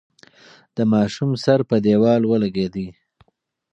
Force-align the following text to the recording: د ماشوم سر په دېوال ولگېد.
د 0.75 0.77
ماشوم 0.93 1.31
سر 1.43 1.59
په 1.69 1.75
دېوال 1.85 2.21
ولگېد. 2.25 2.75